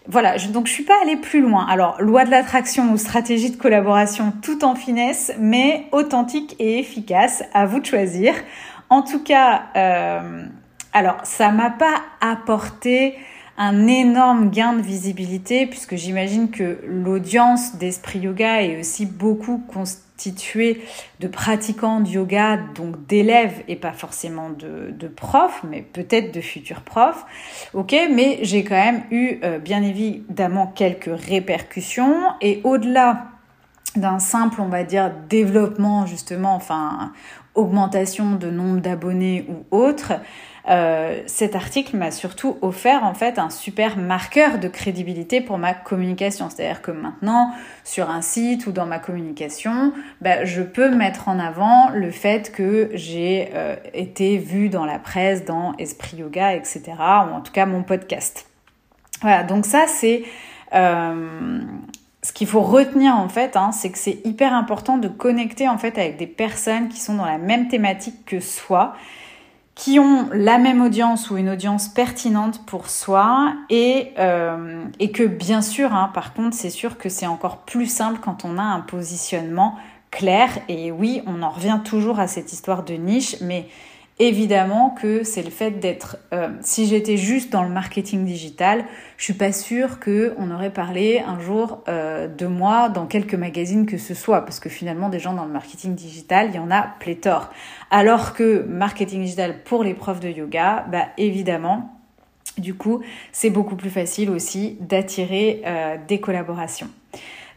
[0.08, 1.66] Voilà, donc je suis pas allée plus loin.
[1.66, 7.44] Alors, loi de l'attraction ou stratégie de collaboration tout en finesse, mais authentique et efficace,
[7.52, 8.32] à vous de choisir.
[8.88, 10.46] En tout cas, euh,
[10.94, 13.16] alors ça m'a pas apporté
[13.58, 20.11] un énorme gain de visibilité puisque j'imagine que l'audience d'Esprit Yoga est aussi beaucoup constituée
[20.30, 26.82] de pratiquants de yoga, donc d'élèves et pas forcément de, profs, mais peut-être de futurs
[26.82, 27.24] profs.
[27.74, 33.26] Ok, mais j'ai quand même eu euh, bien évidemment quelques répercussions et au-delà
[33.96, 37.12] d'un simple, on va dire, développement justement, enfin
[37.54, 40.14] augmentation de nombre d'abonnés ou autre,
[40.68, 45.74] euh, cet article m'a surtout offert en fait un super marqueur de crédibilité pour ma
[45.74, 46.48] communication.
[46.50, 47.52] C'est-à-dire que maintenant,
[47.84, 52.52] sur un site ou dans ma communication, bah, je peux mettre en avant le fait
[52.52, 56.82] que j'ai euh, été vue dans la presse, dans Esprit Yoga, etc.
[56.98, 58.46] Ou en tout cas mon podcast.
[59.20, 60.24] Voilà, donc ça c'est...
[60.74, 61.60] Euh,
[62.24, 65.76] ce qu'il faut retenir en fait, hein, c'est que c'est hyper important de connecter en
[65.76, 68.94] fait avec des personnes qui sont dans la même thématique que soi
[69.74, 75.22] qui ont la même audience ou une audience pertinente pour soi et, euh, et que
[75.22, 78.62] bien sûr, hein, par contre, c'est sûr que c'est encore plus simple quand on a
[78.62, 79.76] un positionnement
[80.10, 80.50] clair.
[80.68, 83.66] Et oui, on en revient toujours à cette histoire de niche, mais
[84.24, 86.16] Évidemment que c'est le fait d'être.
[86.32, 88.84] Euh, si j'étais juste dans le marketing digital,
[89.16, 93.34] je suis pas sûre que on aurait parlé un jour euh, de moi dans quelques
[93.34, 96.60] magazines que ce soit, parce que finalement des gens dans le marketing digital, il y
[96.60, 97.50] en a pléthore.
[97.90, 101.90] Alors que marketing digital pour les profs de yoga, bah évidemment,
[102.58, 103.00] du coup,
[103.32, 106.90] c'est beaucoup plus facile aussi d'attirer euh, des collaborations.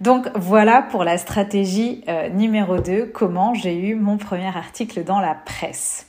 [0.02, 5.36] Donc voilà pour la stratégie numéro 2, comment j'ai eu mon premier article dans la
[5.36, 6.08] presse.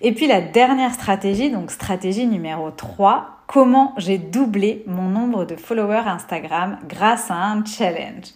[0.00, 5.56] Et puis la dernière stratégie, donc stratégie numéro 3, comment j'ai doublé mon nombre de
[5.56, 8.26] followers Instagram grâce à un challenge.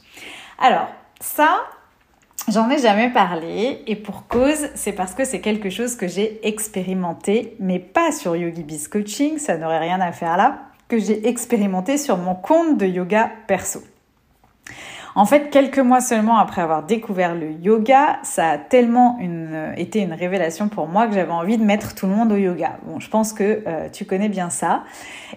[0.58, 0.88] Alors,
[1.20, 1.58] ça,
[2.48, 6.46] J'en ai jamais parlé et pour cause, c'est parce que c'est quelque chose que j'ai
[6.46, 11.98] expérimenté, mais pas sur YogiBiz Coaching, ça n'aurait rien à faire là, que j'ai expérimenté
[11.98, 13.80] sur mon compte de yoga perso.
[15.16, 20.00] En fait, quelques mois seulement après avoir découvert le yoga, ça a tellement une, été
[20.00, 22.76] une révélation pour moi que j'avais envie de mettre tout le monde au yoga.
[22.84, 24.82] Bon, je pense que euh, tu connais bien ça.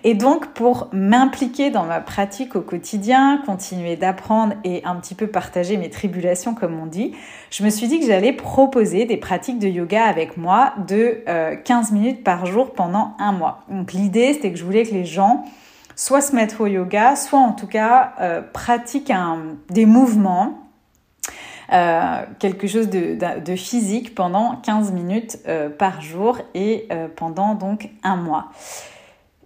[0.04, 5.28] Et donc, pour m'impliquer dans ma pratique au quotidien, continuer d'apprendre et un petit peu
[5.28, 7.16] partager mes tribulations, comme on dit,
[7.50, 11.24] je me suis dit que j'allais proposer des pratiques de yoga avec moi de
[11.64, 13.64] 15 euh, minutes par jour pendant un mois.
[13.70, 15.46] Donc, l'idée, c'était que je voulais que les gens
[16.00, 19.12] soit se mettre au yoga, soit en tout cas euh, pratique
[19.70, 20.70] des mouvements,
[21.74, 26.88] euh, quelque chose de, physique pendant 15 minutes euh, par jour et
[27.18, 28.46] pendant donc un mois.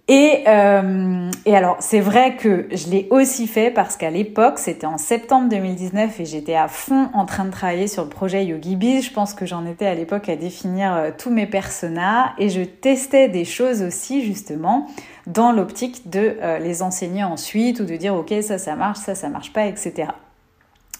[0.06, 5.48] Et, alors, c'est vrai que je l'ai aussi fait parce qu'à l'époque, c'était en septembre
[5.48, 9.06] 2019 et j'étais à fond en train de travailler sur le projet YogiBiz.
[9.06, 13.28] Je pense que j'en étais à l'époque à définir tous mes personas et je testais
[13.28, 14.86] des choses aussi justement
[15.26, 19.14] dans l'optique de euh, les enseigner ensuite ou de dire ok ça ça marche, ça
[19.14, 20.08] ça marche pas, etc.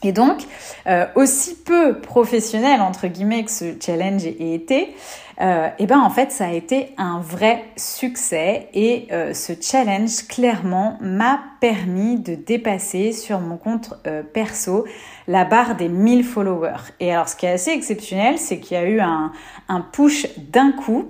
[0.03, 0.45] Et donc,
[0.87, 4.95] euh, aussi peu professionnel entre guillemets que ce challenge ait été,
[5.41, 10.99] euh, et ben en fait ça a été un vrai succès et ce challenge clairement
[11.01, 13.95] m'a permis de dépasser sur mon compte
[14.35, 14.85] perso
[15.27, 16.93] la barre des 1000 followers.
[17.01, 20.73] Et alors ce qui est assez exceptionnel, c'est qu'il y a eu un push d'un
[20.73, 21.07] coup.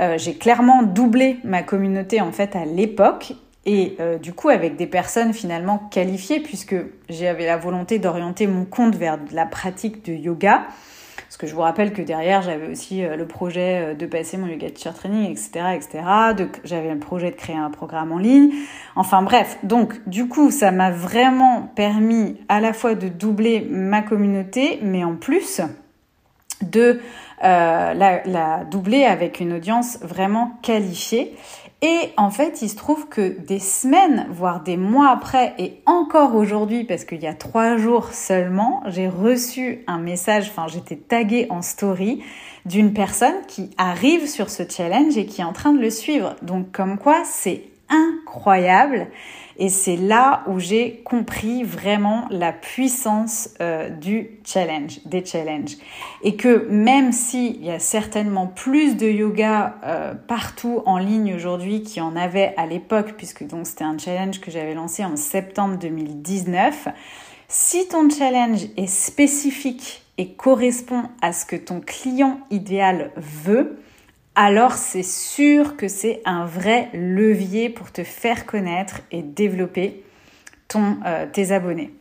[0.00, 3.32] Euh, j'ai clairement doublé ma communauté en fait à l'époque
[3.64, 6.76] et euh, du coup, avec des personnes finalement qualifiées, puisque
[7.08, 10.66] j'avais la volonté d'orienter mon compte vers la pratique de yoga.
[11.16, 14.46] Parce que je vous rappelle que derrière, j'avais aussi euh, le projet de passer mon
[14.46, 16.04] yoga teacher training, etc., etc.
[16.62, 18.52] J'avais le projet de créer un programme en ligne.
[18.94, 24.02] Enfin bref, donc du coup, ça m'a vraiment permis à la fois de doubler ma
[24.02, 25.60] communauté, mais en plus
[26.62, 27.00] de
[27.44, 31.36] euh, la, la doubler avec une audience vraiment qualifiée.
[31.82, 36.34] Et en fait, il se trouve que des semaines, voire des mois après, et encore
[36.34, 41.46] aujourd'hui, parce qu'il y a trois jours seulement, j'ai reçu un message, enfin j'étais taguée
[41.50, 42.24] en story
[42.64, 46.34] d'une personne qui arrive sur ce challenge et qui est en train de le suivre.
[46.40, 49.08] Donc comme quoi, c'est incroyable.
[49.58, 55.76] Et c'est là où j'ai compris vraiment la puissance euh, du challenge, des challenges.
[56.22, 61.82] Et que même s'il y a certainement plus de yoga euh, partout en ligne aujourd'hui
[61.82, 65.16] qu'il y en avait à l'époque, puisque donc c'était un challenge que j'avais lancé en
[65.16, 66.88] septembre 2019,
[67.48, 73.78] si ton challenge est spécifique et correspond à ce que ton client idéal veut,
[74.36, 80.04] alors c'est sûr que c'est un vrai levier pour te faire connaître et développer
[80.68, 81.92] ton, euh, tes abonnés.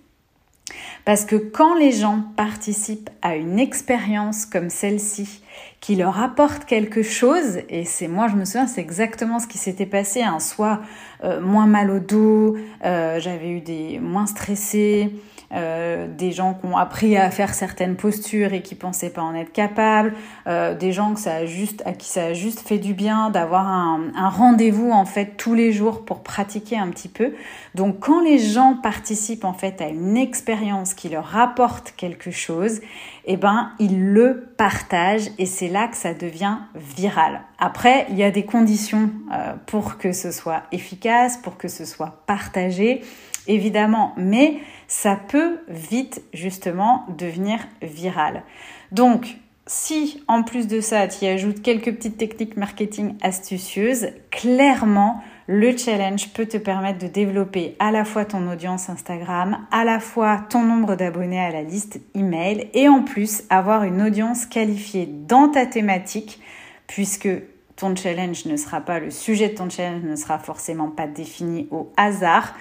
[1.05, 5.41] Parce que quand les gens participent à une expérience comme celle-ci,
[5.79, 9.57] qui leur apporte quelque chose, et c'est moi je me souviens, c'est exactement ce qui
[9.57, 10.81] s'était passé, hein, soit
[11.23, 15.11] euh, moins mal au dos, euh, j'avais eu des moins stressés,
[15.53, 19.35] euh, des gens qui ont appris à faire certaines postures et qui pensaient pas en
[19.35, 20.13] être capables,
[20.47, 23.29] euh, des gens que ça a juste, à qui ça a juste fait du bien
[23.29, 27.33] d'avoir un, rendez-vous en fait tous les jours pour pratiquer un petit peu.
[27.75, 32.81] Donc quand les gens participent en fait à une expérience qui leur rapporte quelque chose,
[33.25, 37.41] eh ben ils le partagent et c'est là que ça devient viral.
[37.59, 41.85] Après, il y a des conditions euh, pour que ce soit efficace, pour que ce
[41.85, 43.01] soit partagé,
[43.47, 48.43] évidemment, mais ça peut vite justement devenir viral.
[48.91, 55.23] Donc, si en plus de ça, tu y ajoutes quelques petites techniques marketing astucieuses, clairement,
[55.47, 59.99] le challenge peut te permettre de développer à la fois ton audience Instagram, à la
[59.99, 65.07] fois ton nombre d'abonnés à la liste email et en plus avoir une audience qualifiée
[65.07, 66.39] dans ta thématique
[66.87, 67.29] puisque
[67.75, 71.67] ton challenge ne sera pas, le sujet de ton challenge ne sera forcément pas défini
[71.71, 72.55] au hasard.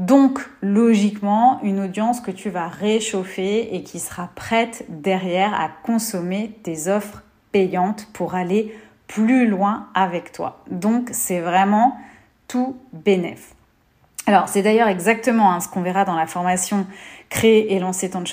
[0.00, 6.58] Donc, logiquement, une audience que tu vas réchauffer et qui sera prête derrière à consommer
[6.62, 7.22] tes offres
[7.52, 8.74] payantes pour aller
[9.08, 10.64] plus loin avec toi.
[10.70, 11.98] Donc, c'est vraiment
[12.48, 13.52] tout bénéf.
[14.24, 16.86] Alors, c'est d'ailleurs exactement hein, ce qu'on verra dans la formation
[17.28, 18.24] Créer et lancer ton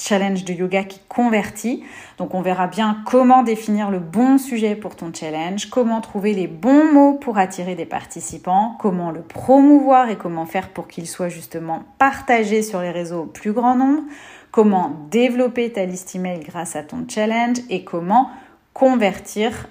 [0.00, 1.84] challenge de yoga qui convertit.
[2.18, 6.46] Donc on verra bien comment définir le bon sujet pour ton challenge, comment trouver les
[6.46, 11.28] bons mots pour attirer des participants, comment le promouvoir et comment faire pour qu'il soit
[11.28, 14.02] justement partagé sur les réseaux au plus grand nombre,
[14.50, 18.30] comment développer ta liste email grâce à ton challenge et comment
[18.72, 19.68] convertir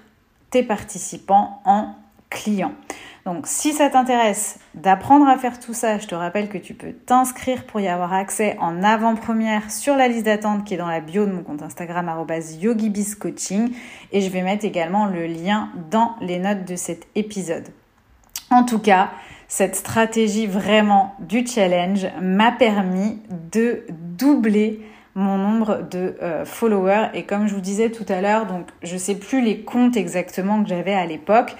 [0.49, 1.93] tes participants en
[2.29, 2.73] clients.
[3.25, 6.93] Donc si ça t'intéresse d'apprendre à faire tout ça, je te rappelle que tu peux
[6.93, 11.01] t'inscrire pour y avoir accès en avant-première sur la liste d'attente qui est dans la
[11.01, 12.09] bio de mon compte Instagram
[12.61, 13.73] @yogibiscoaching
[14.13, 17.67] et je vais mettre également le lien dans les notes de cet épisode.
[18.49, 19.09] En tout cas,
[19.49, 23.21] cette stratégie vraiment du challenge m'a permis
[23.51, 24.81] de doubler
[25.15, 28.95] mon nombre de euh, followers et comme je vous disais tout à l'heure, donc je
[28.95, 31.55] sais plus les comptes exactement que j'avais à l'époque,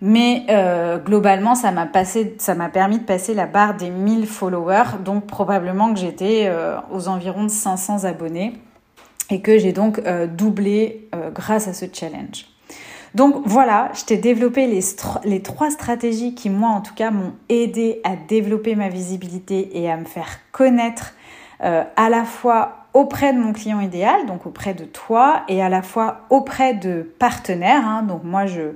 [0.00, 5.92] mais euh, globalement, ça m'a permis de passer la barre des 1000 followers, donc probablement
[5.94, 8.54] que j'étais euh, aux environs de 500 abonnés
[9.30, 12.46] et que j'ai donc euh, doublé grâce à ce challenge.
[13.14, 14.80] Donc voilà, je t'ai développé les,
[15.24, 19.90] les trois stratégies qui, moi en tout cas, m'ont aidé à développer ma visibilité et
[19.90, 21.14] à me faire connaître
[21.60, 25.80] à la fois auprès de mon client idéal, donc auprès de toi, et à la
[25.80, 27.86] fois auprès de partenaires.
[27.86, 28.72] Hein, donc moi, je,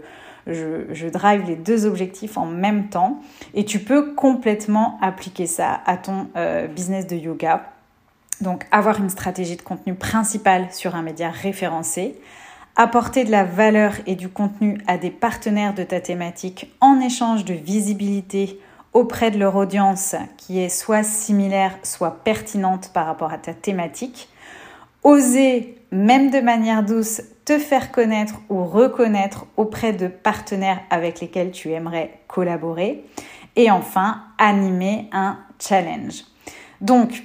[0.53, 3.21] je, drive les deux objectifs en même temps
[3.55, 7.73] et tu peux complètement appliquer ça à ton euh, business de yoga.
[8.41, 12.19] Donc avoir une stratégie de contenu principale sur un média référencé,
[12.77, 17.45] apporter de la valeur et du contenu à des partenaires de ta thématique en échange
[17.45, 18.59] de visibilité
[18.93, 24.29] auprès de leur audience qui est soit similaire, soit pertinente par rapport à ta thématique.
[25.03, 27.23] Oser, même de manière douce,
[27.59, 33.05] faire connaître ou reconnaître auprès de partenaires avec lesquels tu aimerais collaborer.
[33.57, 36.25] Et enfin, animer un challenge.
[36.81, 37.25] Donc,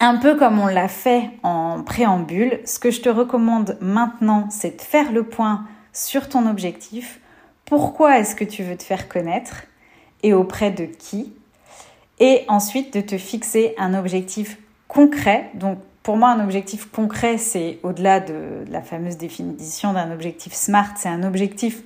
[0.00, 4.78] un peu comme on l'a fait en préambule, ce que je te recommande maintenant, c'est
[4.78, 7.20] de faire le point sur ton objectif.
[7.64, 9.64] Pourquoi est-ce que tu veux te faire connaître
[10.22, 11.32] et auprès de qui?
[12.18, 14.58] Et ensuite de te fixer un objectif
[14.88, 15.50] concret.
[15.54, 20.94] Donc pour moi, un objectif concret, c'est au-delà de la fameuse définition d'un objectif SMART,
[20.96, 21.82] c'est un objectif,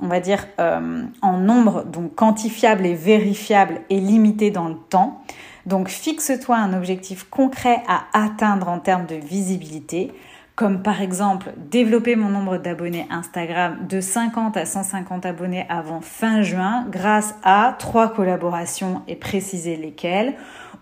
[0.00, 5.22] on va dire, euh, en nombre, donc quantifiable et vérifiable et limité dans le temps.
[5.66, 10.12] Donc fixe-toi un objectif concret à atteindre en termes de visibilité,
[10.56, 16.40] comme par exemple développer mon nombre d'abonnés Instagram de 50 à 150 abonnés avant fin
[16.40, 20.34] juin grâce à trois collaborations et préciser lesquelles,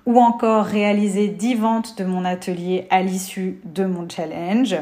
[0.07, 4.77] ou encore réaliser 10 ventes de mon atelier à l'issue de mon challenge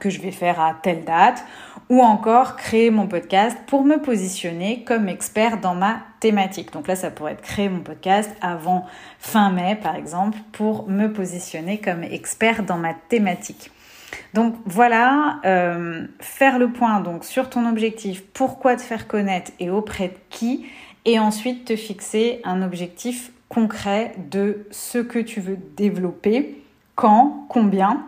[0.00, 1.44] que je vais faire à telle date,
[1.88, 6.72] ou encore créer mon podcast pour me positionner comme expert dans ma thématique.
[6.72, 8.86] Donc là, ça pourrait être créer mon podcast avant
[9.18, 13.70] fin mai, par exemple, pour me positionner comme expert dans ma thématique.
[14.34, 19.70] Donc voilà, euh, faire le point donc sur ton objectif, pourquoi te faire connaître et
[19.70, 20.66] auprès de qui,
[21.04, 26.62] et ensuite te fixer un objectif concret de ce que tu veux développer,
[26.96, 28.04] quand, combien,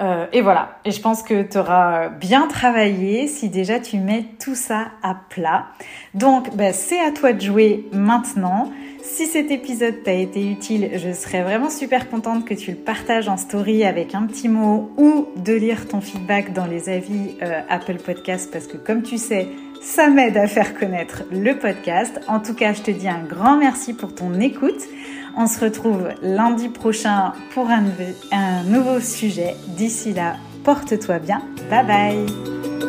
[0.00, 4.26] euh, et voilà, et je pense que tu auras bien travaillé si déjà tu mets
[4.38, 5.66] tout ça à plat.
[6.14, 8.70] Donc, bah, c'est à toi de jouer maintenant.
[9.02, 13.28] Si cet épisode t'a été utile, je serais vraiment super contente que tu le partages
[13.28, 17.60] en story avec un petit mot ou de lire ton feedback dans les avis euh,
[17.68, 19.48] Apple Podcast parce que comme tu sais,
[19.80, 22.20] ça m'aide à faire connaître le podcast.
[22.28, 24.82] En tout cas, je te dis un grand merci pour ton écoute.
[25.40, 29.54] On se retrouve lundi prochain pour un, nouveau sujet.
[29.68, 30.34] D'ici là,
[30.64, 31.40] porte-toi bien.
[31.70, 32.87] Bye bye